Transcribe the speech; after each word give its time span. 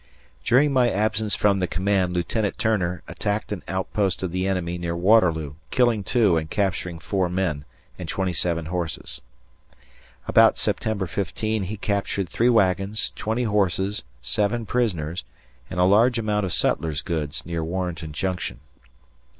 During 0.43 0.73
my 0.73 0.89
absence 0.89 1.35
from 1.35 1.59
the 1.59 1.67
command, 1.67 2.13
Lieutenant 2.13 2.57
Turner 2.57 3.03
attacked 3.07 3.51
an 3.51 3.61
outpost 3.67 4.23
of 4.23 4.31
the 4.31 4.47
enemy 4.47 4.79
near 4.79 4.95
Waterloo, 4.95 5.53
killing 5.69 6.03
2 6.03 6.37
and 6.37 6.49
capturing 6.49 6.97
4 6.97 7.29
men 7.29 7.65
and 7.99 8.09
27 8.09 8.65
horses. 8.65 9.21
About 10.27 10.57
September 10.57 11.05
15 11.05 11.65
he 11.65 11.77
captured 11.77 12.29
3 12.29 12.49
wagons, 12.49 13.11
20 13.15 13.43
horses, 13.43 14.01
7 14.23 14.65
prisoners 14.65 15.23
and 15.69 15.79
a 15.79 15.83
large 15.83 16.17
amount 16.17 16.45
of 16.47 16.51
sutlers' 16.51 17.03
goods 17.03 17.45
near 17.45 17.63
Warrenton 17.63 18.11
Junction. 18.11 18.59